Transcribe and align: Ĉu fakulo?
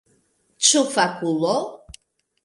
Ĉu 0.69 0.79
fakulo? 0.95 1.51